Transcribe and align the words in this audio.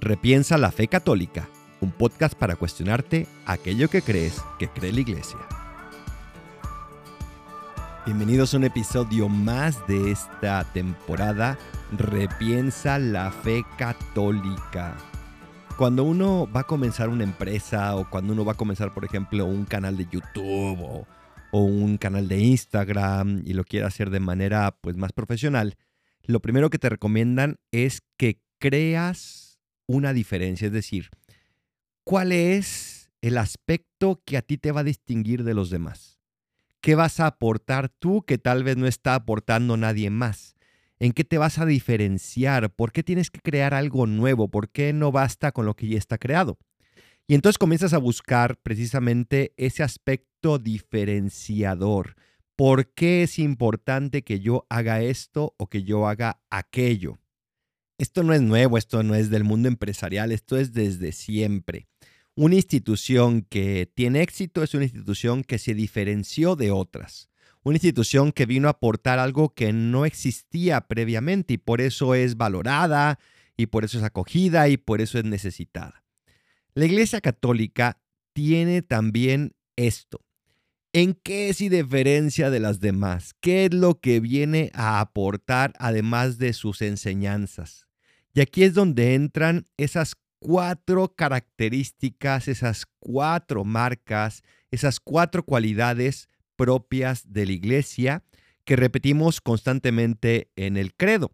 Repiensa 0.00 0.56
la 0.58 0.70
fe 0.70 0.86
católica, 0.86 1.48
un 1.80 1.90
podcast 1.90 2.34
para 2.34 2.54
cuestionarte 2.54 3.26
aquello 3.46 3.90
que 3.90 4.00
crees 4.00 4.40
que 4.56 4.68
cree 4.68 4.92
la 4.92 5.00
iglesia. 5.00 5.40
Bienvenidos 8.06 8.54
a 8.54 8.58
un 8.58 8.64
episodio 8.64 9.28
más 9.28 9.84
de 9.88 10.12
esta 10.12 10.62
temporada 10.72 11.58
Repiensa 11.90 13.00
la 13.00 13.32
fe 13.32 13.64
católica. 13.76 14.96
Cuando 15.76 16.04
uno 16.04 16.48
va 16.54 16.60
a 16.60 16.66
comenzar 16.66 17.08
una 17.08 17.24
empresa 17.24 17.96
o 17.96 18.08
cuando 18.08 18.34
uno 18.34 18.44
va 18.44 18.52
a 18.52 18.56
comenzar, 18.56 18.94
por 18.94 19.04
ejemplo, 19.04 19.46
un 19.46 19.64
canal 19.64 19.96
de 19.96 20.06
YouTube 20.08 20.80
o, 20.80 21.08
o 21.50 21.60
un 21.64 21.98
canal 21.98 22.28
de 22.28 22.38
Instagram 22.38 23.42
y 23.44 23.52
lo 23.52 23.64
quiere 23.64 23.86
hacer 23.86 24.10
de 24.10 24.20
manera 24.20 24.76
pues 24.80 24.96
más 24.96 25.12
profesional, 25.12 25.76
lo 26.22 26.38
primero 26.38 26.70
que 26.70 26.78
te 26.78 26.88
recomiendan 26.88 27.58
es 27.72 28.00
que 28.16 28.40
creas 28.60 29.47
una 29.88 30.12
diferencia, 30.12 30.66
es 30.66 30.72
decir, 30.72 31.08
¿cuál 32.04 32.30
es 32.30 33.10
el 33.20 33.38
aspecto 33.38 34.22
que 34.24 34.36
a 34.36 34.42
ti 34.42 34.58
te 34.58 34.70
va 34.70 34.80
a 34.80 34.84
distinguir 34.84 35.42
de 35.42 35.54
los 35.54 35.70
demás? 35.70 36.20
¿Qué 36.80 36.94
vas 36.94 37.18
a 37.18 37.26
aportar 37.26 37.88
tú 37.88 38.22
que 38.22 38.38
tal 38.38 38.62
vez 38.62 38.76
no 38.76 38.86
está 38.86 39.16
aportando 39.16 39.76
nadie 39.76 40.10
más? 40.10 40.54
¿En 41.00 41.12
qué 41.12 41.24
te 41.24 41.38
vas 41.38 41.58
a 41.58 41.66
diferenciar? 41.66 42.70
¿Por 42.70 42.92
qué 42.92 43.02
tienes 43.02 43.30
que 43.30 43.40
crear 43.40 43.74
algo 43.74 44.06
nuevo? 44.06 44.48
¿Por 44.48 44.70
qué 44.70 44.92
no 44.92 45.10
basta 45.10 45.50
con 45.52 45.66
lo 45.66 45.74
que 45.74 45.88
ya 45.88 45.98
está 45.98 46.18
creado? 46.18 46.58
Y 47.26 47.34
entonces 47.34 47.58
comienzas 47.58 47.92
a 47.94 47.98
buscar 47.98 48.58
precisamente 48.58 49.52
ese 49.56 49.82
aspecto 49.82 50.58
diferenciador. 50.58 52.14
¿Por 52.56 52.92
qué 52.94 53.22
es 53.22 53.38
importante 53.38 54.22
que 54.22 54.40
yo 54.40 54.66
haga 54.68 55.02
esto 55.02 55.54
o 55.58 55.68
que 55.68 55.84
yo 55.84 56.08
haga 56.08 56.40
aquello? 56.50 57.18
Esto 57.98 58.22
no 58.22 58.32
es 58.32 58.40
nuevo, 58.40 58.78
esto 58.78 59.02
no 59.02 59.16
es 59.16 59.28
del 59.28 59.42
mundo 59.42 59.66
empresarial, 59.66 60.30
esto 60.30 60.56
es 60.56 60.72
desde 60.72 61.10
siempre. 61.10 61.88
Una 62.36 62.54
institución 62.54 63.42
que 63.42 63.90
tiene 63.92 64.22
éxito 64.22 64.62
es 64.62 64.72
una 64.74 64.84
institución 64.84 65.42
que 65.42 65.58
se 65.58 65.74
diferenció 65.74 66.54
de 66.54 66.70
otras. 66.70 67.28
Una 67.64 67.74
institución 67.74 68.30
que 68.30 68.46
vino 68.46 68.68
a 68.68 68.72
aportar 68.72 69.18
algo 69.18 69.52
que 69.52 69.72
no 69.72 70.06
existía 70.06 70.82
previamente 70.82 71.54
y 71.54 71.58
por 71.58 71.80
eso 71.80 72.14
es 72.14 72.36
valorada 72.36 73.18
y 73.56 73.66
por 73.66 73.84
eso 73.84 73.98
es 73.98 74.04
acogida 74.04 74.68
y 74.68 74.76
por 74.76 75.00
eso 75.00 75.18
es 75.18 75.24
necesitada. 75.24 76.04
La 76.74 76.84
Iglesia 76.84 77.20
Católica 77.20 78.00
tiene 78.32 78.82
también 78.82 79.56
esto. 79.74 80.24
¿En 80.92 81.14
qué 81.14 81.52
se 81.52 81.68
diferencia 81.68 82.50
de 82.50 82.60
las 82.60 82.78
demás? 82.78 83.34
¿Qué 83.40 83.64
es 83.64 83.74
lo 83.74 83.98
que 83.98 84.20
viene 84.20 84.70
a 84.72 85.00
aportar 85.00 85.72
además 85.80 86.38
de 86.38 86.52
sus 86.52 86.80
enseñanzas? 86.80 87.87
Y 88.38 88.40
aquí 88.40 88.62
es 88.62 88.72
donde 88.72 89.16
entran 89.16 89.66
esas 89.76 90.14
cuatro 90.38 91.12
características, 91.16 92.46
esas 92.46 92.86
cuatro 93.00 93.64
marcas, 93.64 94.44
esas 94.70 95.00
cuatro 95.00 95.42
cualidades 95.44 96.28
propias 96.54 97.32
de 97.32 97.46
la 97.46 97.52
iglesia 97.52 98.22
que 98.64 98.76
repetimos 98.76 99.40
constantemente 99.40 100.52
en 100.54 100.76
el 100.76 100.94
credo. 100.94 101.32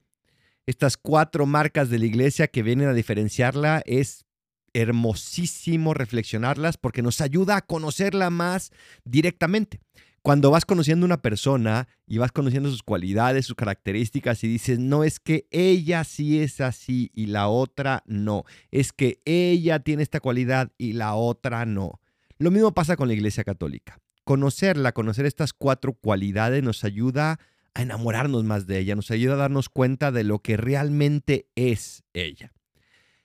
Estas 0.64 0.96
cuatro 0.96 1.44
marcas 1.44 1.90
de 1.90 1.98
la 1.98 2.06
iglesia 2.06 2.46
que 2.46 2.62
vienen 2.62 2.88
a 2.88 2.94
diferenciarla 2.94 3.82
es 3.84 4.24
hermosísimo 4.72 5.92
reflexionarlas 5.92 6.78
porque 6.78 7.02
nos 7.02 7.20
ayuda 7.20 7.58
a 7.58 7.66
conocerla 7.66 8.30
más 8.30 8.72
directamente. 9.04 9.78
Cuando 10.24 10.50
vas 10.50 10.64
conociendo 10.64 11.04
una 11.04 11.20
persona 11.20 11.86
y 12.06 12.16
vas 12.16 12.32
conociendo 12.32 12.70
sus 12.70 12.82
cualidades, 12.82 13.44
sus 13.44 13.56
características 13.56 14.42
y 14.42 14.48
dices, 14.48 14.78
no 14.78 15.04
es 15.04 15.20
que 15.20 15.46
ella 15.50 16.02
sí 16.02 16.40
es 16.40 16.62
así 16.62 17.10
y 17.12 17.26
la 17.26 17.48
otra 17.48 18.02
no, 18.06 18.44
es 18.70 18.94
que 18.94 19.20
ella 19.26 19.80
tiene 19.80 20.02
esta 20.02 20.20
cualidad 20.20 20.72
y 20.78 20.94
la 20.94 21.14
otra 21.14 21.66
no. 21.66 22.00
Lo 22.38 22.50
mismo 22.50 22.72
pasa 22.72 22.96
con 22.96 23.08
la 23.08 23.12
Iglesia 23.12 23.44
Católica. 23.44 24.00
Conocerla, 24.24 24.92
conocer 24.92 25.26
estas 25.26 25.52
cuatro 25.52 25.92
cualidades 25.92 26.62
nos 26.62 26.84
ayuda 26.84 27.38
a 27.74 27.82
enamorarnos 27.82 28.44
más 28.44 28.66
de 28.66 28.78
ella, 28.78 28.96
nos 28.96 29.10
ayuda 29.10 29.34
a 29.34 29.36
darnos 29.36 29.68
cuenta 29.68 30.10
de 30.10 30.24
lo 30.24 30.38
que 30.38 30.56
realmente 30.56 31.50
es 31.54 32.02
ella. 32.14 32.54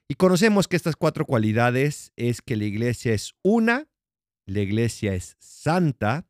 Y 0.10 0.16
conocemos 0.16 0.68
que 0.68 0.76
estas 0.76 0.98
cuatro 0.98 1.26
cualidades 1.26 2.12
es 2.18 2.42
que 2.42 2.58
la 2.58 2.66
iglesia 2.66 3.14
es 3.14 3.36
una, 3.42 3.88
la 4.46 4.60
iglesia 4.60 5.14
es 5.14 5.38
santa, 5.40 6.29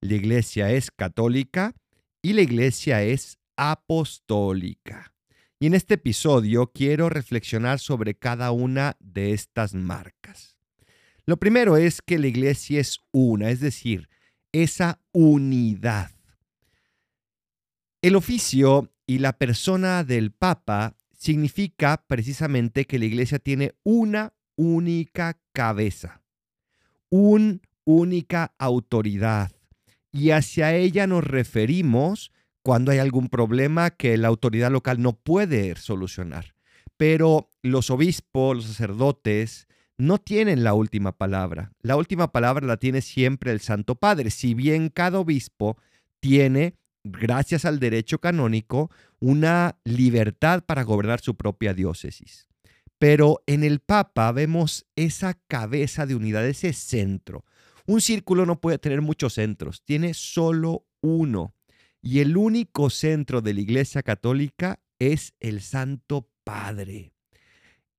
la 0.00 0.14
iglesia 0.14 0.72
es 0.72 0.90
católica 0.90 1.74
y 2.22 2.32
la 2.32 2.42
iglesia 2.42 3.02
es 3.02 3.38
apostólica. 3.56 5.12
Y 5.58 5.66
en 5.66 5.74
este 5.74 5.94
episodio 5.94 6.70
quiero 6.72 7.08
reflexionar 7.08 7.78
sobre 7.78 8.14
cada 8.14 8.50
una 8.50 8.96
de 9.00 9.32
estas 9.32 9.74
marcas. 9.74 10.56
Lo 11.24 11.38
primero 11.38 11.76
es 11.76 12.02
que 12.02 12.18
la 12.18 12.26
iglesia 12.26 12.80
es 12.80 13.00
una, 13.10 13.50
es 13.50 13.60
decir, 13.60 14.08
esa 14.52 15.00
unidad. 15.12 16.10
El 18.02 18.16
oficio 18.16 18.92
y 19.06 19.18
la 19.18 19.32
persona 19.32 20.04
del 20.04 20.30
Papa 20.30 20.96
significa 21.18 22.04
precisamente 22.06 22.84
que 22.84 22.98
la 22.98 23.06
iglesia 23.06 23.38
tiene 23.38 23.74
una 23.82 24.34
única 24.56 25.40
cabeza, 25.52 26.22
una 27.08 27.58
única 27.84 28.54
autoridad, 28.58 29.55
y 30.16 30.30
hacia 30.30 30.74
ella 30.74 31.06
nos 31.06 31.24
referimos 31.24 32.32
cuando 32.62 32.90
hay 32.90 32.98
algún 32.98 33.28
problema 33.28 33.90
que 33.90 34.16
la 34.16 34.28
autoridad 34.28 34.70
local 34.70 35.00
no 35.00 35.12
puede 35.12 35.76
solucionar. 35.76 36.54
Pero 36.96 37.50
los 37.62 37.90
obispos, 37.90 38.56
los 38.56 38.64
sacerdotes, 38.64 39.68
no 39.98 40.18
tienen 40.18 40.64
la 40.64 40.74
última 40.74 41.12
palabra. 41.12 41.72
La 41.82 41.96
última 41.96 42.32
palabra 42.32 42.66
la 42.66 42.78
tiene 42.78 43.02
siempre 43.02 43.52
el 43.52 43.60
Santo 43.60 43.94
Padre, 43.94 44.30
si 44.30 44.54
bien 44.54 44.88
cada 44.88 45.18
obispo 45.18 45.76
tiene 46.20 46.74
gracias 47.04 47.64
al 47.64 47.78
derecho 47.78 48.18
canónico, 48.18 48.90
una 49.20 49.78
libertad 49.84 50.64
para 50.64 50.82
gobernar 50.82 51.20
su 51.20 51.36
propia 51.36 51.74
diócesis. 51.74 52.48
Pero 52.98 53.42
en 53.46 53.62
el 53.62 53.80
Papa 53.80 54.32
vemos 54.32 54.86
esa 54.96 55.34
cabeza 55.34 56.06
de 56.06 56.14
unidad, 56.14 56.46
ese 56.46 56.72
centro. 56.72 57.44
Un 57.86 58.00
círculo 58.00 58.46
no 58.46 58.60
puede 58.60 58.78
tener 58.78 59.00
muchos 59.00 59.34
centros, 59.34 59.82
tiene 59.84 60.12
solo 60.12 60.86
uno. 61.00 61.54
Y 62.02 62.20
el 62.20 62.36
único 62.36 62.90
centro 62.90 63.40
de 63.40 63.54
la 63.54 63.60
Iglesia 63.60 64.02
Católica 64.02 64.80
es 64.98 65.34
el 65.40 65.60
Santo 65.60 66.28
Padre. 66.44 67.12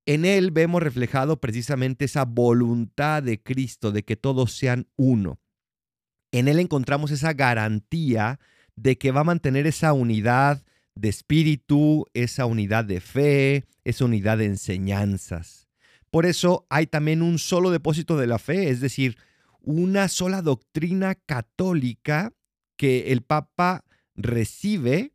En 0.05 0.23
él 0.23 0.51
vemos 0.51 0.81
reflejado 0.83 1.39
precisamente 1.39 2.05
esa 2.05 2.25
voluntad 2.25 3.23
de 3.23 3.41
Cristo 3.41 3.91
de 3.91 4.03
que 4.03 4.15
todos 4.15 4.53
sean 4.53 4.87
uno. 4.95 5.39
En 6.31 6.47
él 6.47 6.59
encontramos 6.59 7.11
esa 7.11 7.33
garantía 7.33 8.39
de 8.75 8.97
que 8.97 9.11
va 9.11 9.21
a 9.21 9.25
mantener 9.25 9.67
esa 9.67 9.93
unidad 9.93 10.63
de 10.95 11.09
espíritu, 11.09 12.05
esa 12.13 12.45
unidad 12.45 12.85
de 12.85 13.01
fe, 13.01 13.65
esa 13.83 14.05
unidad 14.05 14.37
de 14.37 14.45
enseñanzas. 14.45 15.67
Por 16.09 16.25
eso 16.25 16.65
hay 16.69 16.87
también 16.87 17.21
un 17.21 17.37
solo 17.39 17.69
depósito 17.69 18.17
de 18.17 18.27
la 18.27 18.39
fe, 18.39 18.69
es 18.69 18.79
decir, 18.79 19.17
una 19.67 20.07
sola 20.07 20.41
doctrina 20.41 21.15
católica 21.15 22.31
que 22.77 23.11
el 23.11 23.21
Papa 23.21 23.83
recibe 24.15 25.11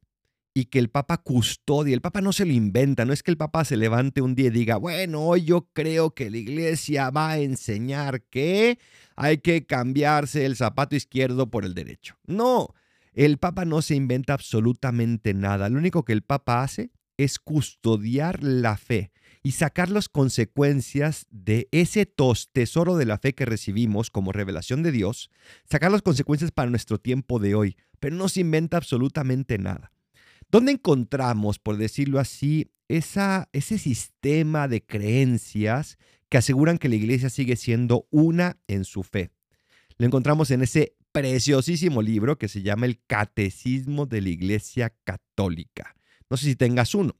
y 0.53 0.67
que 0.67 0.79
el 0.79 0.91
Papa 0.91 1.17
custodia. 1.17 1.95
El 1.95 2.03
Papa 2.03 2.21
no 2.21 2.35
se 2.35 2.45
lo 2.45 2.53
inventa, 2.53 3.07
no 3.07 3.15
es 3.15 3.23
que 3.23 3.31
el 3.31 3.39
Papa 3.39 3.65
se 3.65 3.79
levante 3.79 4.21
un 4.21 4.35
día 4.35 4.49
y 4.49 4.51
diga, 4.51 4.77
bueno, 4.77 5.23
hoy 5.23 5.45
yo 5.45 5.71
creo 5.73 6.15
que 6.15 6.31
la 6.31 6.37
iglesia 6.37 7.09
va 7.09 7.31
a 7.31 7.39
enseñar 7.39 8.25
que 8.25 8.79
hay 9.17 9.39
que 9.39 9.65
cambiarse 9.65 10.45
el 10.45 10.55
zapato 10.55 10.97
izquierdo 10.97 11.51
por 11.51 11.65
el 11.65 11.73
derecho. 11.73 12.19
No, 12.27 12.75
el 13.15 13.39
Papa 13.39 13.65
no 13.65 13.81
se 13.81 13.95
inventa 13.95 14.35
absolutamente 14.35 15.33
nada. 15.33 15.71
Lo 15.71 15.79
único 15.79 16.05
que 16.05 16.13
el 16.13 16.23
Papa 16.23 16.63
hace 16.63 16.91
es 17.17 17.39
custodiar 17.39 18.43
la 18.43 18.77
fe 18.77 19.13
y 19.43 19.53
sacar 19.53 19.91
las 19.91 20.09
consecuencias 20.09 21.27
de 21.31 21.69
ese 21.73 22.07
tesoro 22.53 22.97
de 22.97 23.07
la 23.07 23.19
fe 23.19 23.35
que 23.35 23.45
recibimos 23.45 24.11
como 24.11 24.33
revelación 24.33 24.83
de 24.83 24.93
Dios, 24.93 25.31
sacar 25.69 25.91
las 25.91 26.03
consecuencias 26.03 26.53
para 26.53 26.71
nuestro 26.71 26.99
tiempo 26.99 27.39
de 27.39 27.55
hoy, 27.55 27.77
pero 27.99 28.15
no 28.15 28.29
se 28.29 28.41
inventa 28.41 28.77
absolutamente 28.77 29.59
nada. 29.59 29.93
¿Dónde 30.51 30.73
encontramos, 30.73 31.59
por 31.59 31.77
decirlo 31.77 32.21
así, 32.21 32.71
esa, 32.89 33.49
ese 33.53 33.79
sistema 33.79 34.69
de 34.69 34.85
creencias 34.85 35.99
que 36.29 36.39
aseguran 36.39 36.79
que 36.79 36.89
la 36.89 36.97
iglesia 36.97 37.31
sigue 37.31 37.57
siendo 37.57 38.07
una 38.11 38.59
en 38.69 38.85
su 38.85 39.03
fe? 39.03 39.31
Lo 39.99 40.07
encontramos 40.07 40.51
en 40.51 40.63
ese 40.63 40.95
preciosísimo 41.11 42.03
libro 42.03 42.39
que 42.39 42.49
se 42.49 42.63
llama 42.63 42.87
El 42.87 43.01
Catecismo 43.07 44.07
de 44.07 44.21
la 44.21 44.29
Iglesia 44.31 44.95
Católica. 45.05 45.95
No 46.31 46.37
sé 46.37 46.47
si 46.47 46.57
tengas 46.57 46.95
uno. 46.95 47.17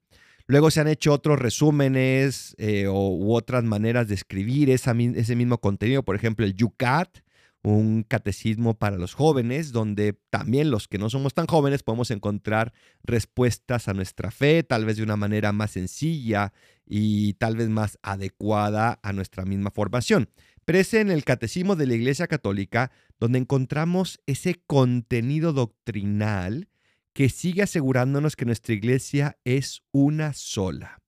Luego 0.47 0.71
se 0.71 0.81
han 0.81 0.89
hecho 0.89 1.13
otros 1.13 1.39
resúmenes 1.39 2.55
eh, 2.59 2.89
u 2.89 3.35
otras 3.35 3.65
maneras 3.65 4.09
de 4.09 4.15
escribir 4.15 4.71
ese 4.71 5.37
mismo 5.37 5.59
contenido. 5.59 6.03
Por 6.03 6.17
ejemplo, 6.17 6.45
el 6.45 6.55
Yucat, 6.55 7.19
un 7.63 8.03
catecismo 8.03 8.75
para 8.75 8.97
los 8.97 9.15
jóvenes, 9.15 9.73
donde 9.73 10.19
también 10.31 10.71
los 10.71 10.89
que 10.89 10.99
no 10.99 11.09
somos 11.11 11.33
tan 11.33 11.47
jóvenes 11.47 11.83
podemos 11.83 12.11
encontrar 12.11 12.73
respuestas 13.05 13.89
a 13.89 13.95
nuestra 13.95 14.31
fe, 14.31 14.63
tal 14.65 14.85
vez 14.85 14.97
de 14.97 15.05
una 15.05 15.17
manera 15.17 15.53
más 15.53 15.73
sencilla 15.73 16.53
y 16.85 17.35
tal 17.35 17.57
vez 17.57 17.69
más 17.69 17.99
adecuada 18.03 18.99
a 19.03 19.13
nuestra 19.13 19.45
misma 19.45 19.71
formación. 19.71 20.29
Pero 20.65 20.79
es 20.79 20.95
en 20.95 21.11
el 21.11 21.25
catecismo 21.25 21.77
de 21.77 21.87
la 21.87 21.95
Iglesia 21.95 22.27
Católica 22.27 22.91
donde 23.19 23.39
encontramos 23.39 24.21
ese 24.27 24.61
contenido 24.67 25.53
doctrinal 25.53 26.69
que 27.13 27.29
sigue 27.29 27.63
asegurándonos 27.63 28.37
que 28.37 28.45
nuestra 28.45 28.75
iglesia 28.75 29.39
es 29.45 29.83
una 29.93 30.33
sola. 30.33 30.99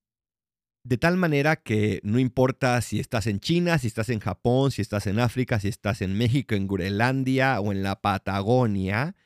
De 0.83 0.99
tal 0.99 1.17
manera 1.17 1.57
que 1.57 2.01
no 2.03 2.19
importa 2.19 2.79
si 2.83 3.01
estás 3.01 3.27
en 3.27 3.41
China, 3.41 3.79
si 3.79 3.87
estás 3.87 4.11
en 4.11 4.21
Japón, 4.21 4.71
si 4.71 4.83
estás 4.83 5.07
en 5.07 5.19
África, 5.19 5.59
si 5.59 5.69
estás 5.69 6.03
en 6.03 6.17
México, 6.17 6.55
en 6.55 6.67
Groenlandia 6.67 7.59
o 7.61 7.73
en 7.73 7.83
la 7.83 8.03
Patagonia, 8.03 9.17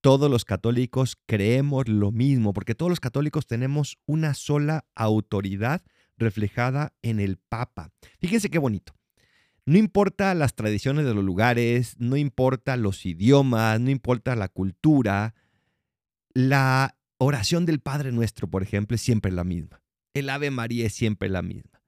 todos 0.00 0.30
los 0.30 0.44
católicos 0.44 1.18
creemos 1.26 1.88
lo 1.88 2.12
mismo, 2.12 2.52
porque 2.52 2.76
todos 2.76 2.90
los 2.90 3.00
católicos 3.00 3.48
tenemos 3.48 3.98
una 4.06 4.34
sola 4.34 4.84
autoridad 4.94 5.82
reflejada 6.18 6.94
en 7.02 7.18
el 7.18 7.36
Papa. 7.36 7.90
Fíjense 8.20 8.48
qué 8.48 8.58
bonito. 8.58 8.94
No 9.66 9.76
importa 9.76 10.34
las 10.34 10.54
tradiciones 10.54 11.04
de 11.04 11.14
los 11.14 11.24
lugares, 11.24 11.96
no 11.98 12.16
importa 12.16 12.76
los 12.76 13.04
idiomas, 13.04 13.80
no 13.80 13.90
importa 13.90 14.36
la 14.36 14.48
cultura, 14.48 15.34
la 16.38 16.96
oración 17.18 17.66
del 17.66 17.80
Padre 17.80 18.12
Nuestro, 18.12 18.48
por 18.48 18.62
ejemplo, 18.62 18.94
es 18.94 19.00
siempre 19.00 19.32
la 19.32 19.42
misma. 19.42 19.82
El 20.14 20.30
Ave 20.30 20.52
María 20.52 20.86
es 20.86 20.94
siempre 20.94 21.28
la 21.28 21.42
misma. 21.42 21.82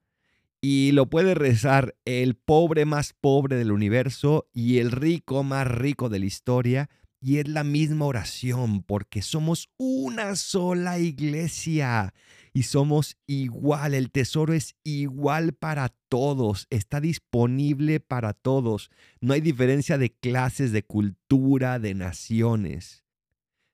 Y 0.61 0.91
lo 0.91 1.09
puede 1.09 1.37
rezar 1.37 1.95
el 2.05 2.35
pobre 2.35 2.85
más 2.85 3.13
pobre 3.13 3.55
del 3.55 3.71
universo 3.71 4.49
y 4.53 4.79
el 4.79 4.91
rico 4.91 5.45
más 5.45 5.69
rico 5.69 6.09
de 6.09 6.19
la 6.19 6.27
historia. 6.27 6.91
Y 7.21 7.37
es 7.37 7.47
la 7.47 7.63
misma 7.63 8.07
oración 8.07 8.83
porque 8.83 9.23
somos 9.23 9.69
una 9.77 10.35
sola 10.35 10.99
iglesia 10.99 12.13
y 12.53 12.65
somos 12.65 13.19
igual. 13.29 13.95
El 13.95 14.11
tesoro 14.11 14.53
es 14.53 14.75
igual 14.83 15.53
para 15.53 15.95
todos, 16.09 16.67
está 16.71 17.01
disponible 17.01 18.01
para 18.01 18.33
todos. 18.33 18.91
No 19.21 19.33
hay 19.33 19.43
diferencia 19.43 19.97
de 19.97 20.11
clases, 20.11 20.73
de 20.73 20.83
cultura, 20.83 21.79
de 21.79 21.95
naciones. 21.95 23.05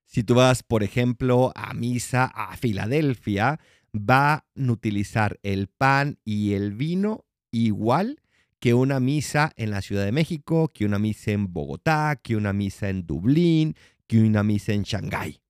Si 0.06 0.22
tú 0.22 0.34
vas, 0.34 0.62
por 0.62 0.82
ejemplo, 0.82 1.52
a 1.54 1.74
misa 1.74 2.24
a 2.24 2.56
Filadelfia, 2.56 3.60
van 3.92 4.42
a 4.56 4.72
utilizar 4.72 5.38
el 5.42 5.68
pan 5.68 6.18
y 6.24 6.54
el 6.54 6.72
vino 6.72 7.26
igual 7.50 8.20
que 8.60 8.74
una 8.74 9.00
misa 9.00 9.52
en 9.56 9.70
la 9.70 9.82
Ciudad 9.82 10.04
de 10.04 10.12
México, 10.12 10.68
que 10.72 10.86
una 10.86 10.98
misa 10.98 11.32
en 11.32 11.52
Bogotá, 11.52 12.18
que 12.22 12.36
una 12.36 12.52
misa 12.52 12.88
en 12.88 13.06
Dublín, 13.06 13.74
que 14.06 14.20
una 14.20 14.42
misa 14.42 14.72
en 14.72 14.82
Shanghái. 14.82 15.40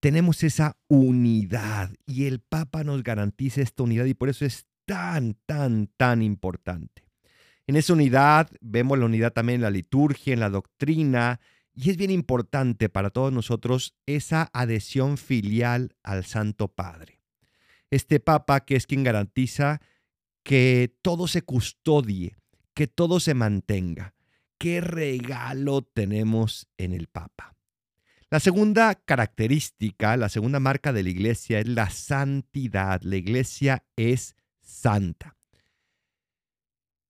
Tenemos 0.00 0.44
esa 0.44 0.76
unidad 0.88 1.90
y 2.06 2.26
el 2.26 2.40
Papa 2.40 2.84
nos 2.84 3.02
garantiza 3.02 3.62
esta 3.62 3.82
unidad 3.82 4.04
y 4.04 4.14
por 4.14 4.28
eso 4.28 4.44
es 4.44 4.66
tan, 4.84 5.34
tan, 5.46 5.88
tan 5.96 6.22
importante. 6.22 7.04
En 7.66 7.76
esa 7.76 7.92
unidad 7.92 8.48
vemos 8.60 8.98
la 8.98 9.06
unidad 9.06 9.32
también 9.32 9.56
en 9.56 9.62
la 9.62 9.70
liturgia, 9.70 10.32
en 10.32 10.40
la 10.40 10.50
doctrina, 10.50 11.40
y 11.80 11.90
es 11.90 11.96
bien 11.96 12.10
importante 12.10 12.88
para 12.88 13.10
todos 13.10 13.32
nosotros 13.32 13.94
esa 14.04 14.50
adhesión 14.52 15.16
filial 15.16 15.94
al 16.02 16.24
Santo 16.24 16.66
Padre. 16.66 17.20
Este 17.90 18.18
Papa 18.18 18.64
que 18.64 18.74
es 18.74 18.86
quien 18.86 19.04
garantiza 19.04 19.80
que 20.42 20.92
todo 21.02 21.28
se 21.28 21.42
custodie, 21.42 22.36
que 22.74 22.88
todo 22.88 23.20
se 23.20 23.34
mantenga. 23.34 24.14
¿Qué 24.58 24.80
regalo 24.80 25.82
tenemos 25.82 26.66
en 26.78 26.92
el 26.92 27.06
Papa? 27.06 27.54
La 28.28 28.40
segunda 28.40 28.96
característica, 28.96 30.16
la 30.16 30.28
segunda 30.28 30.58
marca 30.58 30.92
de 30.92 31.04
la 31.04 31.10
iglesia 31.10 31.60
es 31.60 31.68
la 31.68 31.90
santidad. 31.90 33.00
La 33.02 33.16
iglesia 33.16 33.84
es 33.94 34.34
santa. 34.60 35.37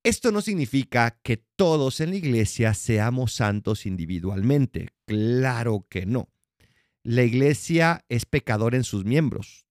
Esto 0.04 0.30
no 0.30 0.40
significa 0.40 1.18
que 1.22 1.36
todos 1.36 2.00
en 2.00 2.10
la 2.10 2.16
iglesia 2.16 2.72
seamos 2.74 3.32
santos 3.32 3.84
individualmente. 3.84 4.90
Claro 5.06 5.86
que 5.88 6.06
no. 6.06 6.28
La 7.02 7.24
iglesia 7.24 8.04
es 8.08 8.24
pecador 8.24 8.74
en 8.74 8.84
sus 8.84 9.04
miembros. 9.04 9.66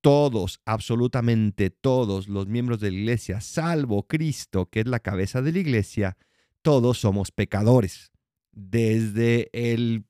Todos, 0.00 0.60
absolutamente 0.64 1.70
todos 1.70 2.28
los 2.28 2.48
miembros 2.48 2.80
de 2.80 2.90
la 2.90 2.98
iglesia, 2.98 3.40
salvo 3.40 4.06
Cristo, 4.06 4.66
que 4.66 4.80
es 4.80 4.86
la 4.86 5.00
cabeza 5.00 5.42
de 5.42 5.52
la 5.52 5.58
iglesia, 5.58 6.16
todos 6.62 6.98
somos 6.98 7.30
pecadores. 7.30 8.10
Desde 8.52 9.48
el 9.52 10.06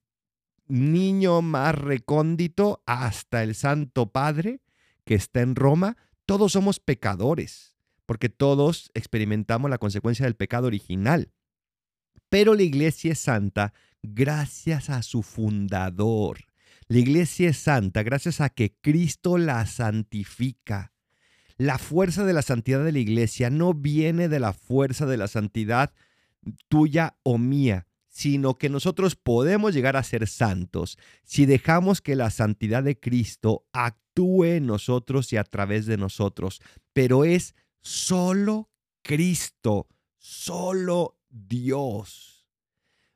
niño 0.66 1.42
más 1.42 1.74
recóndito 1.74 2.82
hasta 2.86 3.42
el 3.42 3.54
Santo 3.54 4.12
Padre 4.12 4.60
que 5.04 5.14
está 5.14 5.40
en 5.40 5.56
Roma, 5.56 5.96
todos 6.26 6.52
somos 6.52 6.80
pecadores 6.80 7.77
porque 8.08 8.30
todos 8.30 8.90
experimentamos 8.94 9.70
la 9.70 9.76
consecuencia 9.76 10.24
del 10.24 10.34
pecado 10.34 10.66
original. 10.66 11.30
Pero 12.30 12.54
la 12.54 12.62
iglesia 12.62 13.12
es 13.12 13.18
santa 13.18 13.74
gracias 14.02 14.88
a 14.88 15.02
su 15.02 15.22
fundador. 15.22 16.38
La 16.86 17.00
iglesia 17.00 17.50
es 17.50 17.58
santa 17.58 18.02
gracias 18.02 18.40
a 18.40 18.48
que 18.48 18.74
Cristo 18.80 19.36
la 19.36 19.66
santifica. 19.66 20.94
La 21.58 21.76
fuerza 21.76 22.24
de 22.24 22.32
la 22.32 22.40
santidad 22.40 22.82
de 22.82 22.92
la 22.92 22.98
iglesia 22.98 23.50
no 23.50 23.74
viene 23.74 24.30
de 24.30 24.40
la 24.40 24.54
fuerza 24.54 25.04
de 25.04 25.18
la 25.18 25.28
santidad 25.28 25.92
tuya 26.68 27.18
o 27.24 27.36
mía, 27.36 27.88
sino 28.08 28.56
que 28.56 28.70
nosotros 28.70 29.16
podemos 29.16 29.74
llegar 29.74 29.98
a 29.98 30.02
ser 30.02 30.28
santos 30.28 30.96
si 31.24 31.44
dejamos 31.44 32.00
que 32.00 32.16
la 32.16 32.30
santidad 32.30 32.82
de 32.82 32.98
Cristo 32.98 33.66
actúe 33.74 34.44
en 34.44 34.66
nosotros 34.66 35.30
y 35.34 35.36
a 35.36 35.44
través 35.44 35.84
de 35.84 35.98
nosotros. 35.98 36.62
Pero 36.94 37.26
es 37.26 37.54
Solo 37.90 38.68
Cristo, 39.02 39.88
solo 40.18 41.22
Dios. 41.30 42.46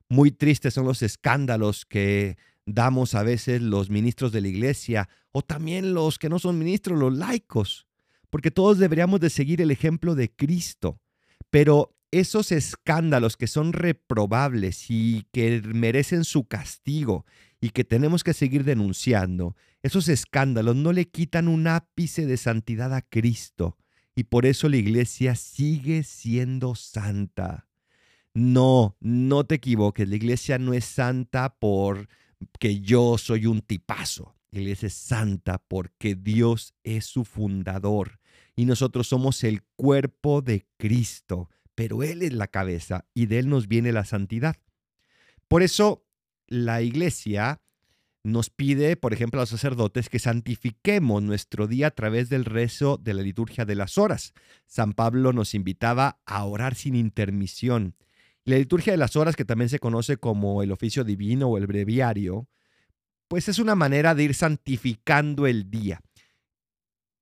Muy 0.09 0.31
tristes 0.31 0.73
son 0.73 0.87
los 0.87 1.03
escándalos 1.03 1.85
que 1.85 2.39
damos 2.65 3.15
a 3.15 3.23
veces 3.23 3.61
los 3.61 3.91
ministros 3.91 4.33
de 4.33 4.41
la 4.41 4.49
iglesia 4.49 5.11
o 5.31 5.43
también 5.43 5.93
los 5.93 6.19
que 6.19 6.31
no 6.31 6.39
son 6.39 6.59
ministros, 6.59 6.99
los 6.99 7.15
laicos, 7.15 7.87
porque 8.31 8.51
todos 8.51 8.79
deberíamos 8.79 9.21
de 9.21 9.29
seguir 9.29 9.61
el 9.61 9.71
ejemplo 9.71 10.15
de 10.15 10.35
Cristo. 10.35 11.03
Pero 11.51 11.95
esos 12.11 12.51
escándalos 12.51 13.37
que 13.37 13.49
son 13.49 13.75
reprobables 13.75 14.87
y 14.89 15.27
que 15.33 15.61
merecen 15.67 16.25
su 16.25 16.49
castigo 16.49 17.27
y 17.61 17.71
que 17.71 17.85
tenemos 17.85 18.25
que 18.25 18.33
seguir 18.33 18.65
denunciando, 18.65 19.55
esos 19.83 20.09
escándalos 20.09 20.77
no 20.77 20.95
le 20.95 21.11
quitan 21.11 21.49
un 21.49 21.67
ápice 21.67 22.25
de 22.25 22.39
santidad 22.39 22.95
a 22.95 23.03
Cristo 23.03 23.77
y 24.15 24.25
por 24.25 24.47
eso 24.47 24.69
la 24.69 24.77
iglesia 24.77 25.35
sigue 25.35 26.03
siendo 26.03 26.75
santa. 26.75 27.69
No, 28.35 28.97
no 29.01 29.45
te 29.45 29.57
equivoques, 29.57 30.09
la 30.09 30.17
iglesia 30.17 30.59
no 30.59 30.73
es 30.75 30.85
santa 30.85 31.57
porque 31.59 32.81
yo 32.81 33.19
soy 33.19 33.47
un 33.47 33.61
tipazo. 33.61 34.35
La 34.51 34.61
iglesia 34.61 34.89
es 34.89 34.95
santa 34.95 35.59
porque 35.59 36.15
Dios 36.15 36.75
es 36.83 37.07
su 37.07 37.25
fundador 37.25 38.21
y 38.55 38.67
nosotros 38.67 39.09
somos 39.09 39.45
el 39.45 39.63
cuerpo 39.77 40.43
de 40.43 40.67
Cristo, 40.77 41.49
pero 41.75 42.03
Él 42.03 42.23
es 42.23 42.35
la 42.35 42.49
cabeza 42.49 43.07
y 43.15 43.27
de 43.27 43.39
Él 43.39 43.49
nos 43.49 43.67
viene 43.67 43.93
la 43.93 44.05
santidad. 44.05 44.57
Por 45.49 45.63
eso 45.63 46.05
la 46.49 46.83
iglesia 46.83 47.62
nos 48.25 48.51
pide, 48.51 48.97
por 48.97 49.13
ejemplo, 49.13 49.41
a 49.41 49.43
los 49.43 49.51
sacerdotes 49.51 50.09
que 50.09 50.19
santifiquemos 50.19 51.23
nuestro 51.23 51.67
día 51.67 51.89
a 51.89 51.91
través 51.91 52.29
del 52.29 52.45
rezo 52.45 52.97
de 52.97 53.15
la 53.15 53.23
liturgia 53.23 53.65
de 53.65 53.75
las 53.75 53.99
horas. 53.99 54.33
San 54.67 54.93
Pablo 54.93 55.33
nos 55.33 55.55
invitaba 55.55 56.21
a 56.25 56.45
orar 56.45 56.75
sin 56.75 56.95
intermisión. 56.95 57.97
La 58.45 58.59
liturgia 58.59 58.93
de 58.93 58.97
las 58.97 59.17
horas, 59.17 59.37
que 59.37 59.45
también 59.45 59.69
se 59.69 59.81
conoce 59.81 60.19
como 60.19 60.63
el 60.63 60.73
oficio 60.73 61.05
divino 61.05 61.49
o 61.49 61.59
el 61.59 61.67
breviario, 61.67 62.49
pues 63.29 63.49
es 63.49 63.59
una 63.59 63.75
manera 63.75 64.15
de 64.15 64.25
ir 64.25 64.35
santificando 64.35 65.47
el 65.47 65.71
día. 65.71 66.01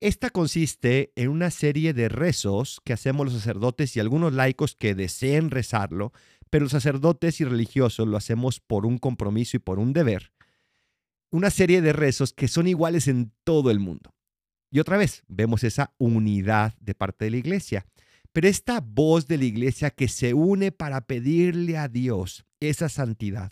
Esta 0.01 0.31
consiste 0.31 1.13
en 1.15 1.29
una 1.29 1.51
serie 1.51 1.93
de 1.93 2.09
rezos 2.09 2.81
que 2.83 2.93
hacemos 2.93 3.25
los 3.25 3.35
sacerdotes 3.35 3.95
y 3.95 3.99
algunos 3.99 4.33
laicos 4.33 4.75
que 4.75 4.95
deseen 4.95 5.51
rezarlo, 5.51 6.11
pero 6.49 6.63
los 6.63 6.71
sacerdotes 6.71 7.39
y 7.39 7.45
religiosos 7.45 8.07
lo 8.07 8.17
hacemos 8.17 8.59
por 8.59 8.85
un 8.85 8.97
compromiso 8.97 9.57
y 9.57 9.59
por 9.59 9.79
un 9.79 9.93
deber 9.93 10.31
una 11.31 11.49
serie 11.49 11.81
de 11.81 11.93
rezos 11.93 12.33
que 12.33 12.47
son 12.47 12.67
iguales 12.67 13.07
en 13.07 13.31
todo 13.43 13.71
el 13.71 13.79
mundo. 13.79 14.13
Y 14.69 14.79
otra 14.79 14.97
vez, 14.97 15.23
vemos 15.27 15.63
esa 15.63 15.93
unidad 15.97 16.75
de 16.79 16.93
parte 16.93 17.25
de 17.25 17.31
la 17.31 17.37
iglesia. 17.37 17.85
Pero 18.31 18.47
esta 18.47 18.79
voz 18.79 19.27
de 19.27 19.37
la 19.37 19.45
iglesia 19.45 19.89
que 19.89 20.07
se 20.07 20.33
une 20.33 20.71
para 20.71 21.01
pedirle 21.01 21.77
a 21.77 21.89
Dios 21.89 22.45
esa 22.61 22.87
santidad, 22.87 23.51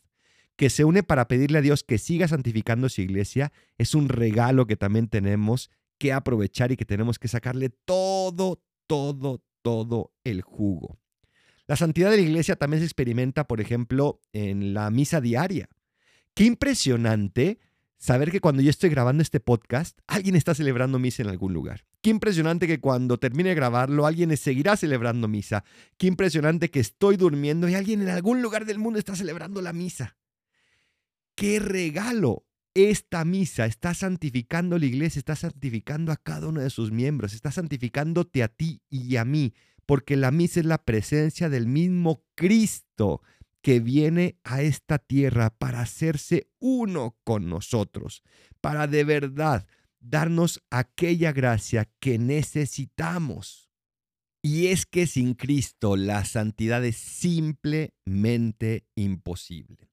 que 0.56 0.70
se 0.70 0.86
une 0.86 1.04
para 1.04 1.28
pedirle 1.28 1.58
a 1.58 1.62
Dios 1.62 1.84
que 1.84 1.98
siga 1.98 2.28
santificando 2.28 2.88
su 2.88 3.02
iglesia, 3.02 3.52
es 3.78 3.96
un 3.96 4.08
regalo 4.08 4.68
que 4.68 4.78
también 4.78 5.08
tenemos 5.10 5.70
que 5.98 6.14
aprovechar 6.14 6.72
y 6.72 6.78
que 6.78 6.86
tenemos 6.86 7.20
que 7.20 7.28
sacarle 7.28 7.70
todo, 7.70 8.62
todo, 8.88 9.44
todo 9.62 10.14
el 10.24 10.42
jugo. 10.42 10.98
La 11.68 11.76
santidad 11.76 12.10
de 12.10 12.18
la 12.18 12.24
iglesia 12.24 12.56
también 12.56 12.80
se 12.80 12.86
experimenta, 12.86 13.48
por 13.48 13.60
ejemplo, 13.60 14.22
en 14.32 14.74
la 14.74 14.90
misa 14.90 15.20
diaria. 15.20 15.70
Qué 16.34 16.46
impresionante 16.46 17.60
saber 18.00 18.32
que 18.32 18.40
cuando 18.40 18.64
yo 18.64 18.70
estoy 18.70 18.90
grabando 18.90 19.22
este 19.22 19.40
podcast, 19.40 20.00
alguien 20.08 20.36
está 20.36 20.56
celebrando 20.56 20.98
misa 20.98 21.22
en 21.22 21.30
algún 21.30 21.54
lugar. 21.54 21.86
Qué 22.02 22.10
impresionante 22.10 22.66
que 22.66 22.80
cuando 22.80 23.20
termine 23.20 23.50
de 23.50 23.56
grabarlo, 23.56 24.08
alguien 24.08 24.36
seguirá 24.38 24.76
celebrando 24.78 25.28
misa. 25.28 25.64
Qué 25.98 26.08
impresionante 26.08 26.72
que 26.72 26.80
estoy 26.80 27.18
durmiendo 27.18 27.70
y 27.70 27.76
alguien 27.76 28.02
en 28.02 28.10
algún 28.10 28.42
lugar 28.42 28.66
del 28.66 28.80
mundo 28.80 28.98
está 28.98 29.16
celebrando 29.16 29.62
la 29.62 29.74
misa. 29.74 30.18
Qué 31.36 31.60
regalo. 31.60 32.46
Esta 32.74 33.26
misa 33.26 33.66
está 33.66 33.94
santificando 33.94 34.78
la 34.78 34.86
iglesia, 34.86 35.20
está 35.20 35.36
santificando 35.36 36.12
a 36.12 36.18
cada 36.18 36.48
uno 36.48 36.62
de 36.62 36.70
sus 36.70 36.92
miembros, 36.92 37.34
está 37.34 37.52
santificándote 37.52 38.44
a 38.44 38.48
ti 38.48 38.82
y 38.90 39.18
a 39.18 39.26
mí 39.26 39.54
porque 39.90 40.16
la 40.18 40.30
misa 40.30 40.60
es 40.60 40.68
la 40.68 40.84
presencia 40.84 41.50
del 41.50 41.66
mismo 41.66 42.24
Cristo 42.36 43.24
que 43.62 43.80
viene 43.80 44.38
a 44.44 44.62
esta 44.62 45.00
tierra 45.00 45.50
para 45.50 45.82
hacerse 45.82 46.50
uno 46.60 47.18
con 47.24 47.50
nosotros, 47.50 48.24
para 48.62 48.88
de 48.88 49.04
verdad 49.04 49.68
darnos 50.00 50.62
aquella 50.70 51.32
gracia 51.32 51.90
que 52.00 52.18
necesitamos. 52.18 53.70
Y 54.42 54.68
es 54.68 54.86
que 54.86 55.06
sin 55.06 55.34
Cristo 55.34 55.98
la 55.98 56.24
santidad 56.24 56.84
es 56.86 56.96
simplemente 56.96 58.86
imposible. 58.96 59.90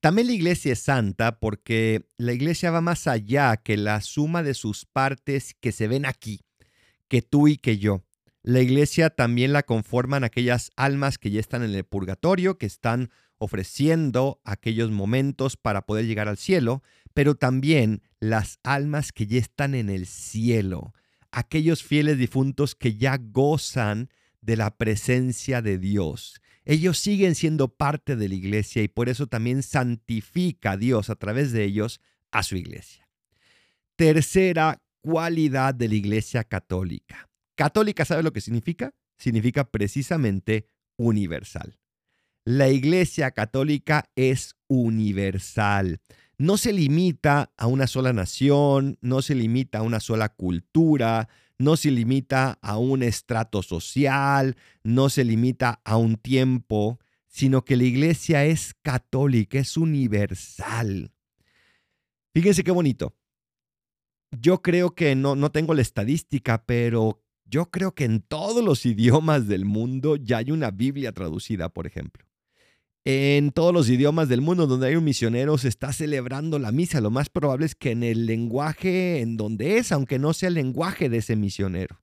También 0.00 0.28
la 0.28 0.32
iglesia 0.32 0.72
es 0.72 0.80
santa 0.80 1.38
porque 1.38 2.08
la 2.16 2.32
iglesia 2.32 2.70
va 2.70 2.80
más 2.80 3.06
allá 3.06 3.56
que 3.56 3.76
la 3.76 4.00
suma 4.00 4.42
de 4.42 4.54
sus 4.54 4.84
partes 4.84 5.54
que 5.60 5.72
se 5.72 5.88
ven 5.88 6.06
aquí, 6.06 6.40
que 7.08 7.22
tú 7.22 7.48
y 7.48 7.56
que 7.56 7.78
yo. 7.78 8.04
La 8.44 8.60
iglesia 8.60 9.10
también 9.10 9.52
la 9.52 9.62
conforman 9.62 10.24
aquellas 10.24 10.72
almas 10.74 11.16
que 11.16 11.30
ya 11.30 11.38
están 11.38 11.62
en 11.62 11.74
el 11.74 11.84
purgatorio, 11.84 12.58
que 12.58 12.66
están 12.66 13.10
ofreciendo 13.38 14.40
aquellos 14.44 14.90
momentos 14.90 15.56
para 15.56 15.86
poder 15.86 16.06
llegar 16.06 16.28
al 16.28 16.38
cielo, 16.38 16.82
pero 17.14 17.36
también 17.36 18.02
las 18.18 18.58
almas 18.64 19.12
que 19.12 19.28
ya 19.28 19.38
están 19.38 19.76
en 19.76 19.88
el 19.88 20.06
cielo, 20.06 20.92
aquellos 21.30 21.84
fieles 21.84 22.18
difuntos 22.18 22.74
que 22.74 22.96
ya 22.96 23.16
gozan 23.16 24.10
de 24.40 24.56
la 24.56 24.76
presencia 24.76 25.62
de 25.62 25.78
Dios. 25.78 26.40
Ellos 26.64 26.98
siguen 26.98 27.36
siendo 27.36 27.68
parte 27.68 28.16
de 28.16 28.28
la 28.28 28.34
iglesia 28.34 28.82
y 28.82 28.88
por 28.88 29.08
eso 29.08 29.28
también 29.28 29.62
santifica 29.62 30.72
a 30.72 30.76
Dios 30.76 31.10
a 31.10 31.14
través 31.14 31.52
de 31.52 31.62
ellos 31.62 32.00
a 32.32 32.42
su 32.42 32.56
iglesia. 32.56 33.08
Tercera 33.94 34.82
cualidad 35.00 35.74
de 35.74 35.88
la 35.88 35.94
iglesia 35.94 36.42
católica 36.42 37.28
Católica, 37.54 38.04
¿sabe 38.04 38.22
lo 38.22 38.32
que 38.32 38.40
significa? 38.40 38.94
Significa 39.18 39.70
precisamente 39.70 40.66
universal. 40.96 41.78
La 42.44 42.68
Iglesia 42.68 43.30
Católica 43.30 44.10
es 44.16 44.56
universal. 44.66 46.00
No 46.38 46.56
se 46.56 46.72
limita 46.72 47.52
a 47.56 47.68
una 47.68 47.86
sola 47.86 48.12
nación, 48.12 48.98
no 49.00 49.22
se 49.22 49.34
limita 49.34 49.78
a 49.78 49.82
una 49.82 50.00
sola 50.00 50.30
cultura, 50.30 51.28
no 51.58 51.76
se 51.76 51.92
limita 51.92 52.58
a 52.62 52.78
un 52.78 53.04
estrato 53.04 53.62
social, 53.62 54.56
no 54.82 55.08
se 55.08 55.24
limita 55.24 55.80
a 55.84 55.96
un 55.96 56.16
tiempo, 56.16 56.98
sino 57.28 57.64
que 57.64 57.76
la 57.76 57.84
iglesia 57.84 58.44
es 58.44 58.74
católica, 58.82 59.58
es 59.58 59.76
universal. 59.76 61.12
Fíjense 62.34 62.64
qué 62.64 62.72
bonito. 62.72 63.14
Yo 64.32 64.62
creo 64.62 64.94
que 64.94 65.14
no, 65.14 65.36
no 65.36 65.52
tengo 65.52 65.74
la 65.74 65.82
estadística, 65.82 66.64
pero 66.64 67.22
yo 67.52 67.70
creo 67.70 67.94
que 67.94 68.04
en 68.04 68.22
todos 68.22 68.64
los 68.64 68.86
idiomas 68.86 69.46
del 69.46 69.66
mundo 69.66 70.16
ya 70.16 70.38
hay 70.38 70.50
una 70.50 70.70
Biblia 70.70 71.12
traducida, 71.12 71.68
por 71.68 71.86
ejemplo. 71.86 72.24
En 73.04 73.52
todos 73.52 73.74
los 73.74 73.90
idiomas 73.90 74.30
del 74.30 74.40
mundo 74.40 74.66
donde 74.66 74.86
hay 74.86 74.96
un 74.96 75.04
misionero 75.04 75.58
se 75.58 75.68
está 75.68 75.92
celebrando 75.92 76.58
la 76.58 76.72
misa. 76.72 77.02
Lo 77.02 77.10
más 77.10 77.28
probable 77.28 77.66
es 77.66 77.74
que 77.74 77.90
en 77.90 78.04
el 78.04 78.24
lenguaje 78.24 79.20
en 79.20 79.36
donde 79.36 79.76
es, 79.76 79.92
aunque 79.92 80.18
no 80.18 80.32
sea 80.32 80.48
el 80.48 80.54
lenguaje 80.54 81.10
de 81.10 81.18
ese 81.18 81.36
misionero. 81.36 82.00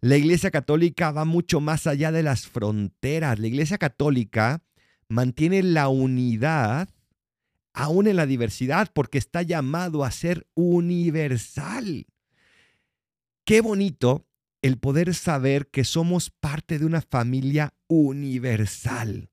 La 0.00 0.16
Iglesia 0.16 0.50
Católica 0.50 1.10
va 1.10 1.26
mucho 1.26 1.60
más 1.60 1.86
allá 1.86 2.10
de 2.10 2.22
las 2.22 2.46
fronteras. 2.46 3.38
La 3.38 3.48
Iglesia 3.48 3.76
Católica 3.76 4.62
mantiene 5.08 5.62
la 5.62 5.88
unidad 5.88 6.88
aún 7.74 8.06
en 8.06 8.16
la 8.16 8.24
diversidad 8.24 8.90
porque 8.94 9.18
está 9.18 9.42
llamado 9.42 10.02
a 10.02 10.10
ser 10.10 10.46
universal. 10.54 12.06
Qué 13.44 13.60
bonito 13.60 14.26
el 14.66 14.78
poder 14.78 15.14
saber 15.14 15.68
que 15.68 15.84
somos 15.84 16.30
parte 16.30 16.78
de 16.78 16.84
una 16.84 17.00
familia 17.00 17.72
universal. 17.86 19.30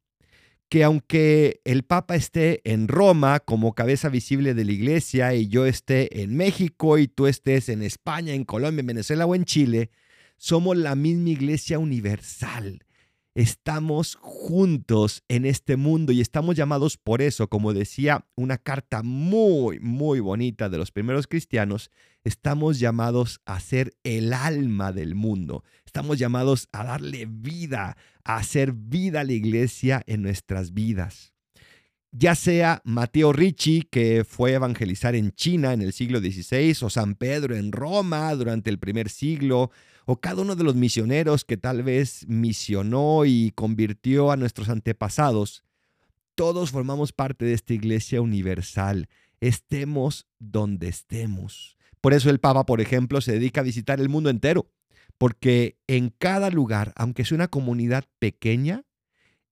Que 0.69 0.83
aunque 0.83 1.61
el 1.65 1.83
Papa 1.83 2.15
esté 2.15 2.61
en 2.71 2.87
Roma 2.87 3.39
como 3.39 3.73
cabeza 3.73 4.09
visible 4.09 4.53
de 4.53 4.65
la 4.65 4.71
iglesia 4.71 5.33
y 5.33 5.47
yo 5.47 5.65
esté 5.65 6.21
en 6.21 6.35
México 6.35 6.97
y 6.97 7.07
tú 7.07 7.27
estés 7.27 7.69
en 7.69 7.81
España, 7.83 8.33
en 8.33 8.43
Colombia, 8.43 8.81
en 8.81 8.87
Venezuela 8.87 9.25
o 9.25 9.35
en 9.35 9.45
Chile, 9.45 9.89
somos 10.37 10.77
la 10.77 10.95
misma 10.95 11.29
iglesia 11.29 11.79
universal 11.79 12.85
estamos 13.35 14.15
juntos 14.21 15.23
en 15.27 15.45
este 15.45 15.75
mundo 15.75 16.11
y 16.11 16.21
estamos 16.21 16.55
llamados 16.55 16.97
por 16.97 17.21
eso, 17.21 17.47
como 17.49 17.73
decía 17.73 18.25
una 18.35 18.57
carta 18.57 19.01
muy, 19.03 19.79
muy 19.79 20.19
bonita 20.19 20.69
de 20.69 20.77
los 20.77 20.91
primeros 20.91 21.27
cristianos, 21.27 21.89
estamos 22.23 22.79
llamados 22.79 23.41
a 23.45 23.59
ser 23.59 23.95
el 24.03 24.33
alma 24.33 24.91
del 24.91 25.15
mundo, 25.15 25.63
estamos 25.85 26.19
llamados 26.19 26.69
a 26.71 26.83
darle 26.83 27.25
vida, 27.27 27.97
a 28.23 28.37
hacer 28.37 28.73
vida 28.73 29.21
a 29.21 29.23
la 29.23 29.33
iglesia 29.33 30.03
en 30.05 30.21
nuestras 30.21 30.73
vidas. 30.73 31.33
Ya 32.15 32.35
sea 32.35 32.83
Mateo 32.85 33.33
Ricci, 33.33 33.87
que 33.89 34.23
fue 34.23 34.51
a 34.51 34.57
evangelizar 34.57 35.15
en 35.15 35.31
China 35.31 35.73
en 35.73 35.81
el 35.81 35.93
siglo 35.93 36.19
XVI, 36.19 36.77
o 36.83 36.89
San 36.91 37.15
Pedro 37.15 37.55
en 37.55 37.71
Roma 37.71 38.35
durante 38.35 38.69
el 38.69 38.77
primer 38.77 39.09
siglo, 39.09 39.71
o 40.05 40.19
cada 40.19 40.41
uno 40.41 40.55
de 40.55 40.63
los 40.63 40.75
misioneros 40.75 41.45
que 41.45 41.57
tal 41.57 41.83
vez 41.83 42.25
misionó 42.27 43.25
y 43.25 43.51
convirtió 43.55 44.31
a 44.31 44.37
nuestros 44.37 44.69
antepasados, 44.69 45.63
todos 46.35 46.71
formamos 46.71 47.13
parte 47.13 47.45
de 47.45 47.53
esta 47.53 47.73
iglesia 47.73 48.21
universal, 48.21 49.07
estemos 49.39 50.27
donde 50.39 50.87
estemos. 50.87 51.77
Por 52.01 52.13
eso 52.13 52.29
el 52.29 52.39
Papa, 52.39 52.65
por 52.65 52.81
ejemplo, 52.81 53.21
se 53.21 53.33
dedica 53.33 53.61
a 53.61 53.63
visitar 53.63 53.99
el 53.99 54.09
mundo 54.09 54.29
entero, 54.29 54.69
porque 55.17 55.77
en 55.87 56.09
cada 56.09 56.49
lugar, 56.49 56.91
aunque 56.95 57.23
sea 57.23 57.35
una 57.35 57.47
comunidad 57.47 58.05
pequeña, 58.19 58.83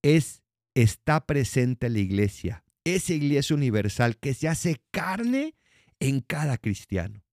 es 0.02 0.42
está 0.74 1.26
presente 1.26 1.90
la 1.90 2.00
iglesia, 2.00 2.64
esa 2.84 3.14
iglesia 3.14 3.56
universal 3.56 4.18
que 4.18 4.34
se 4.34 4.48
hace 4.48 4.82
carne 4.92 5.56
en 6.00 6.22
cada 6.22 6.58
cristiano. 6.58 7.24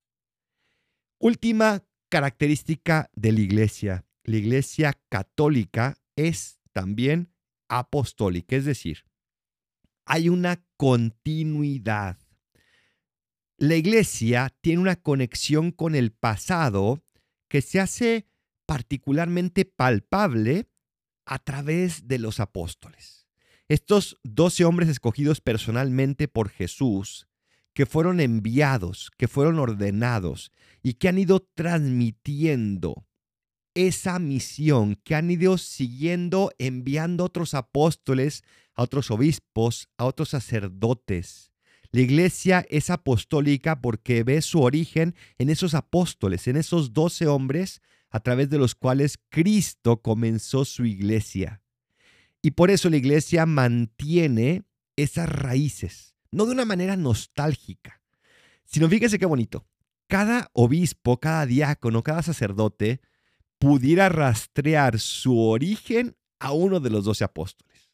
Última 1.19 1.85
característica 2.09 3.11
de 3.15 3.33
la 3.33 3.41
iglesia. 3.41 4.05
La 4.25 4.37
iglesia 4.37 4.99
católica 5.09 5.97
es 6.17 6.61
también 6.73 7.33
apostólica, 7.69 8.57
es 8.57 8.65
decir, 8.65 9.05
hay 10.05 10.29
una 10.29 10.65
continuidad. 10.77 12.19
La 13.59 13.77
iglesia 13.77 14.55
tiene 14.61 14.81
una 14.81 14.97
conexión 14.97 15.71
con 15.71 15.95
el 15.95 16.13
pasado 16.13 17.05
que 17.49 17.61
se 17.61 17.81
hace 17.81 18.27
particularmente 18.67 19.65
palpable 19.65 20.69
a 21.27 21.39
través 21.39 22.09
de 22.09 22.19
los 22.19 22.41
apóstoles. 22.41 23.27
Estos 23.69 24.19
doce 24.23 24.65
hombres 24.65 24.89
escogidos 24.89 25.41
personalmente 25.41 26.27
por 26.27 26.49
Jesús, 26.49 27.28
que 27.79 27.87
fueron 27.87 28.19
enviados, 28.19 29.13
que 29.17 29.29
fueron 29.29 29.61
ordenados 29.61 30.51
y 30.83 30.95
que 30.95 31.07
han 31.07 31.17
ido 31.17 31.49
transmitiendo 31.55 33.07
esa 33.75 34.19
misión, 34.19 34.97
que 35.05 35.15
han 35.15 35.31
ido 35.31 35.59
siguiendo, 35.59 36.51
enviando 36.59 37.23
a 37.23 37.27
otros 37.27 37.55
apóstoles, 37.55 38.43
a 38.75 38.83
otros 38.83 39.13
obispos, 39.13 39.89
a 39.97 40.07
otros 40.07 40.31
sacerdotes. 40.31 41.53
La 41.93 42.01
iglesia 42.01 42.67
es 42.69 42.91
apostólica 42.91 43.81
porque 43.81 44.25
ve 44.25 44.43
su 44.43 44.61
origen 44.61 45.15
en 45.39 45.49
esos 45.49 45.75
apóstoles, 45.75 46.49
en 46.49 46.57
esos 46.57 46.93
doce 46.93 47.29
hombres 47.29 47.81
a 48.11 48.19
través 48.19 48.51
de 48.51 48.59
los 48.59 48.75
cuales 48.75 49.21
Cristo 49.29 50.03
comenzó 50.03 50.65
su 50.65 50.85
iglesia. 50.85 51.63
Y 52.43 52.51
por 52.51 52.73
eso 52.73 52.91
la 52.91 52.97
iglesia 52.97 53.47
mantiene 53.47 54.65
esas 54.97 55.29
raíces, 55.29 56.17
no 56.31 56.47
de 56.47 56.53
una 56.53 56.65
manera 56.65 56.97
nostálgica, 56.97 58.01
sino 58.65 58.89
fíjese 58.89 59.19
qué 59.19 59.27
bonito. 59.27 59.67
Cada 60.09 60.51
obispo, 60.53 61.21
cada 61.21 61.47
diácono, 61.47 62.03
cada 62.03 62.23
sacerdote 62.23 63.01
pudiera 63.59 64.09
rastrear 64.09 64.99
su 64.99 65.39
origen 65.39 66.17
a 66.39 66.53
uno 66.53 66.81
de 66.81 66.91
los 66.91 67.05
doce 67.05 67.25
apóstoles. 67.25 67.91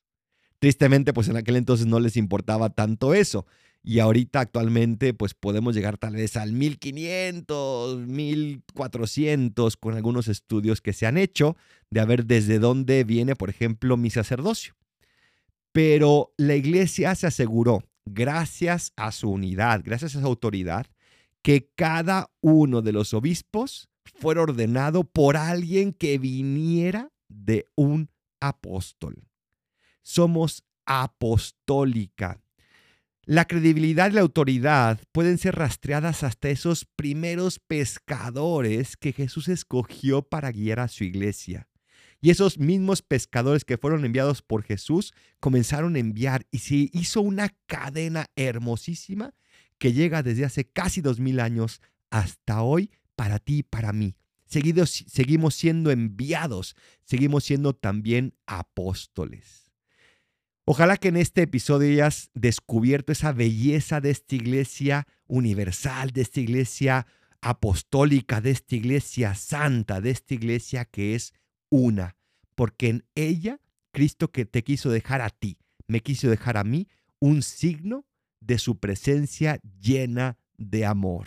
Tristemente, 0.58 1.12
pues 1.12 1.28
en 1.28 1.36
aquel 1.36 1.56
entonces 1.56 1.86
no 1.86 2.00
les 2.00 2.16
importaba 2.16 2.70
tanto 2.70 3.14
eso. 3.14 3.46
y 3.86 3.98
ahorita 3.98 4.40
actualmente 4.40 5.12
pues 5.12 5.34
podemos 5.34 5.74
llegar 5.74 5.98
tal 5.98 6.14
vez 6.14 6.38
al 6.38 6.52
1500, 6.52 7.98
1400 7.98 9.76
con 9.76 9.94
algunos 9.94 10.28
estudios 10.28 10.80
que 10.80 10.94
se 10.94 11.04
han 11.04 11.18
hecho 11.18 11.54
de 11.90 12.00
a 12.00 12.06
ver 12.06 12.24
desde 12.24 12.58
dónde 12.58 13.04
viene, 13.04 13.36
por 13.36 13.50
ejemplo, 13.50 13.98
mi 13.98 14.08
sacerdocio. 14.08 14.74
Pero 15.72 16.32
la 16.38 16.54
iglesia 16.54 17.14
se 17.14 17.26
aseguró, 17.26 17.84
gracias 18.04 18.92
a 18.96 19.12
su 19.12 19.30
unidad, 19.30 19.82
gracias 19.84 20.16
a 20.16 20.20
su 20.20 20.26
autoridad, 20.26 20.87
que 21.42 21.70
cada 21.75 22.30
uno 22.40 22.82
de 22.82 22.92
los 22.92 23.14
obispos 23.14 23.88
fuera 24.04 24.42
ordenado 24.42 25.04
por 25.04 25.37
alguien 25.37 25.92
que 25.92 26.18
viniera 26.18 27.11
de 27.28 27.66
un 27.75 28.11
apóstol. 28.40 29.28
Somos 30.02 30.64
apostólica. 30.87 32.40
La 33.26 33.46
credibilidad 33.46 34.11
y 34.11 34.14
la 34.14 34.20
autoridad 34.20 35.00
pueden 35.11 35.38
ser 35.38 35.56
rastreadas 35.56 36.23
hasta 36.23 36.50
esos 36.50 36.84
primeros 36.84 37.58
pescadores 37.58 38.99
que 38.99 39.12
Jesús 39.14 39.49
escogió 39.49 40.23
para 40.23 40.52
guiar 40.52 40.80
a 40.80 40.88
su 40.88 41.04
iglesia. 41.04 41.68
Y 42.24 42.30
esos 42.30 42.58
mismos 42.58 43.02
pescadores 43.02 43.66
que 43.66 43.76
fueron 43.76 44.06
enviados 44.06 44.40
por 44.40 44.62
Jesús 44.62 45.12
comenzaron 45.40 45.94
a 45.94 45.98
enviar 45.98 46.46
y 46.50 46.60
se 46.60 46.88
hizo 46.94 47.20
una 47.20 47.50
cadena 47.66 48.30
hermosísima 48.34 49.34
que 49.76 49.92
llega 49.92 50.22
desde 50.22 50.46
hace 50.46 50.64
casi 50.64 51.02
dos 51.02 51.20
mil 51.20 51.38
años 51.38 51.82
hasta 52.08 52.62
hoy 52.62 52.90
para 53.14 53.38
ti 53.40 53.58
y 53.58 53.62
para 53.62 53.92
mí. 53.92 54.16
seguimos 54.46 55.54
siendo 55.54 55.90
enviados, 55.90 56.76
seguimos 57.02 57.44
siendo 57.44 57.74
también 57.74 58.32
apóstoles. 58.46 59.70
Ojalá 60.64 60.96
que 60.96 61.08
en 61.08 61.18
este 61.18 61.42
episodio 61.42 61.90
hayas 61.90 62.30
descubierto 62.32 63.12
esa 63.12 63.32
belleza 63.32 64.00
de 64.00 64.08
esta 64.12 64.34
iglesia 64.34 65.06
universal, 65.26 66.10
de 66.10 66.22
esta 66.22 66.40
iglesia 66.40 67.06
apostólica, 67.42 68.40
de 68.40 68.52
esta 68.52 68.76
iglesia 68.76 69.34
santa, 69.34 70.00
de 70.00 70.08
esta 70.08 70.32
iglesia 70.32 70.86
que 70.86 71.14
es 71.14 71.34
una, 71.74 72.14
porque 72.54 72.88
en 72.88 73.04
ella 73.16 73.60
Cristo 73.90 74.30
que 74.30 74.44
te 74.44 74.62
quiso 74.62 74.90
dejar 74.90 75.20
a 75.20 75.30
ti, 75.30 75.58
me 75.88 76.00
quiso 76.00 76.30
dejar 76.30 76.56
a 76.56 76.62
mí 76.62 76.86
un 77.18 77.42
signo 77.42 78.06
de 78.38 78.58
su 78.58 78.78
presencia 78.78 79.58
llena 79.80 80.38
de 80.56 80.86
amor. 80.86 81.26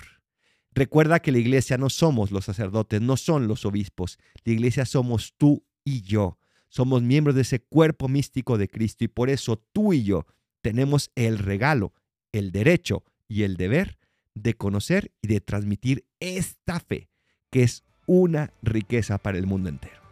Recuerda 0.72 1.20
que 1.20 1.34
la 1.34 1.40
iglesia 1.40 1.78
no 1.78 1.90
somos 1.90 2.32
los 2.32 2.46
sacerdotes, 2.46 3.02
no 3.02 3.18
son 3.18 3.50
los 3.50 3.66
obispos, 3.66 4.20
la 4.46 4.54
iglesia 4.54 4.86
somos 4.86 5.34
tú 5.38 5.66
y 5.84 6.02
yo. 6.02 6.38
Somos 6.70 7.02
miembros 7.02 7.36
de 7.36 7.42
ese 7.42 7.60
cuerpo 7.60 8.08
místico 8.08 8.58
de 8.58 8.70
Cristo 8.70 9.04
y 9.04 9.10
por 9.10 9.30
eso 9.30 9.58
tú 9.74 9.92
y 9.92 10.04
yo 10.04 10.28
tenemos 10.62 11.12
el 11.16 11.40
regalo, 11.40 11.94
el 12.32 12.54
derecho 12.54 13.04
y 13.28 13.44
el 13.44 13.58
deber 13.58 13.98
de 14.34 14.54
conocer 14.54 15.12
y 15.22 15.28
de 15.28 15.42
transmitir 15.42 16.06
esta 16.22 16.80
fe, 16.80 17.10
que 17.50 17.64
es 17.64 17.84
una 18.06 18.54
riqueza 18.62 19.18
para 19.18 19.38
el 19.38 19.46
mundo 19.46 19.70
entero. 19.70 20.07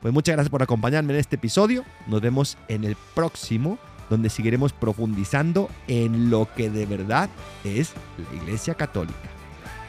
Pues 0.00 0.14
muchas 0.14 0.34
gracias 0.34 0.50
por 0.50 0.62
acompañarme 0.62 1.12
en 1.12 1.18
este 1.18 1.36
episodio. 1.36 1.84
Nos 2.06 2.20
vemos 2.20 2.56
en 2.68 2.84
el 2.84 2.96
próximo, 3.14 3.78
donde 4.08 4.30
seguiremos 4.30 4.72
profundizando 4.72 5.68
en 5.86 6.30
lo 6.30 6.48
que 6.54 6.70
de 6.70 6.86
verdad 6.86 7.28
es 7.64 7.92
la 8.16 8.42
Iglesia 8.42 8.74
Católica. 8.74 9.18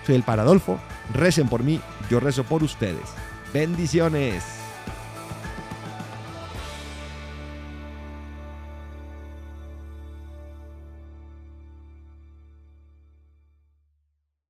Soy 0.05 0.15
el 0.15 0.23
Paradolfo, 0.23 0.79
recen 1.13 1.47
por 1.47 1.63
mí, 1.63 1.79
yo 2.09 2.19
rezo 2.19 2.43
por 2.43 2.63
ustedes. 2.63 3.05
Bendiciones. 3.53 4.43